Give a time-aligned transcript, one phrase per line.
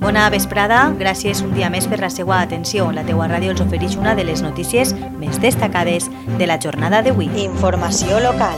[0.00, 2.86] Bona vesprada, gràcies un dia més per la seva atenció.
[2.96, 6.08] La teua ràdio els ofereix una de les notícies més destacades
[6.40, 7.28] de la jornada d'avui.
[7.44, 8.56] Informació local.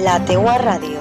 [0.00, 0.99] La teua ràdio.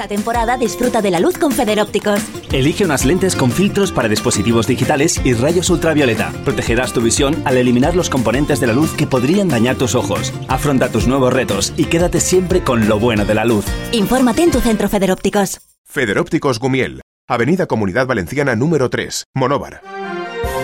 [0.00, 2.22] Esta temporada disfruta de la luz con Federópticos.
[2.52, 6.32] Elige unas lentes con filtros para dispositivos digitales y rayos ultravioleta.
[6.42, 10.32] Protegerás tu visión al eliminar los componentes de la luz que podrían dañar tus ojos.
[10.48, 13.66] Afronta tus nuevos retos y quédate siempre con lo bueno de la luz.
[13.92, 15.60] Infórmate en tu centro Federópticos.
[15.84, 19.82] Federópticos Gumiel, Avenida Comunidad Valenciana número 3, Monóvar.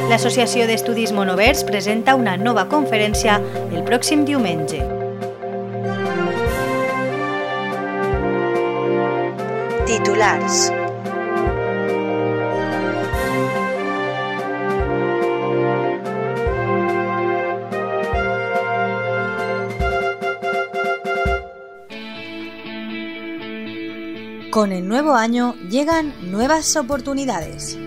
[0.09, 5.06] L'Associació d'Estudis Monovers presenta una nova conferència el pròxim diumenge.
[9.87, 10.73] Titulars.
[24.51, 27.79] Con el nuevo año llegan nuevas oportunidades.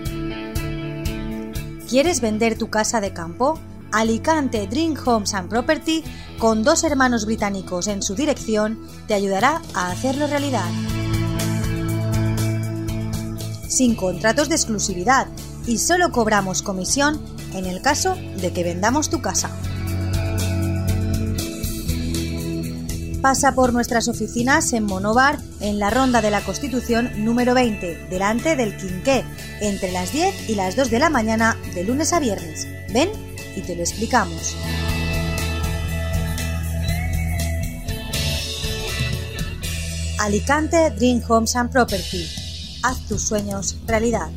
[1.86, 3.60] ¿Quieres vender tu casa de campo?
[3.92, 6.02] Alicante Dream Homes and Property,
[6.38, 10.70] con dos hermanos británicos en su dirección, te ayudará a hacerlo realidad.
[13.70, 15.28] Sin contratos de exclusividad
[15.64, 17.22] y solo cobramos comisión
[17.54, 19.48] en el caso de que vendamos tu casa.
[23.22, 28.56] Pasa por nuestras oficinas en Monóvar, en la Ronda de la Constitución número 20, delante
[28.56, 29.24] del Quinqué,
[29.60, 32.66] entre las 10 y las 2 de la mañana de lunes a viernes.
[32.92, 33.10] Ven
[33.54, 34.56] y te lo explicamos.
[40.18, 42.39] Alicante Dream Homes and Property.
[42.82, 44.30] Haz tus sueños realidad.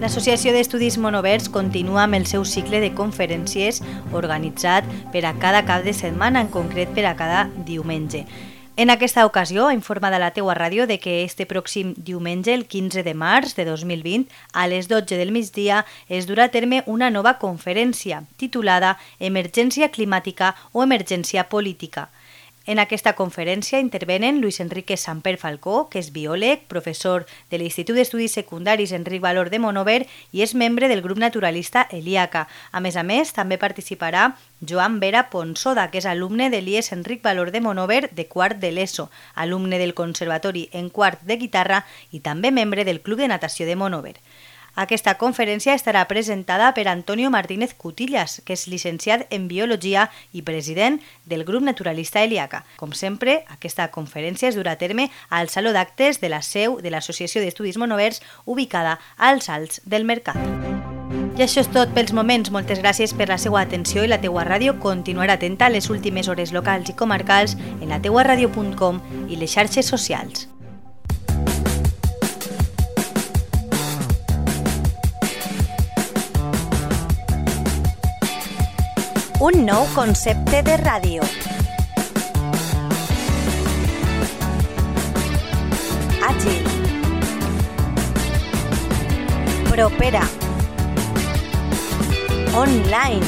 [0.00, 3.82] L'Associació d'Estudis Monovers continua amb el seu cicle de conferències
[4.16, 8.24] organitzat per a cada cap de setmana, en concret per a cada diumenge.
[8.74, 13.02] En aquesta ocasió, informa de la teua ràdio de que este pròxim diumenge, el 15
[13.04, 17.34] de març de 2020, a les 12 del migdia, es durà a terme una nova
[17.36, 22.08] conferència titulada Emergència climàtica o emergència política.
[22.64, 28.36] En aquesta conferència intervenen Luis Enrique Samper Falcó, que és biòleg, professor de l'Institut d'Estudis
[28.38, 32.44] Secundaris Enric Valor de Monover i és membre del grup naturalista Eliaca.
[32.70, 34.28] A més a més, també participarà
[34.60, 38.70] Joan Vera Ponsoda, que és alumne de l'IES Enric Valor de Monover de quart de
[38.70, 43.66] l'ESO, alumne del Conservatori en quart de guitarra i també membre del Club de Natació
[43.66, 44.20] de Monover.
[44.74, 50.98] Aquesta conferència estarà presentada per Antonio Martínez Cutillas, que és llicenciat en Biologia i president
[51.28, 52.64] del grup naturalista Eliaca.
[52.80, 56.88] Com sempre, aquesta conferència es durà a terme al Saló d'Actes de la seu de
[56.88, 60.40] l'Associació d'Estudis Monovers, ubicada als Alts del Mercat.
[61.36, 62.52] I això és tot pels moments.
[62.52, 66.28] Moltes gràcies per la seva atenció i la teua ràdio continuarà atenta a les últimes
[66.28, 70.51] hores locals i comarcals en la teuaradio.com i les xarxes socials.
[79.42, 81.24] Un nou concepte de ràdio.
[86.28, 86.68] Àgil.
[89.66, 90.22] Propera.
[92.54, 93.26] Online.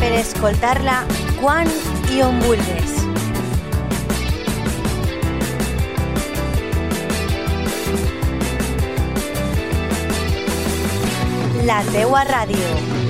[0.00, 1.02] Per escoltar-la
[1.42, 1.68] quan
[2.16, 2.96] i.
[11.68, 13.05] La teua ràdio.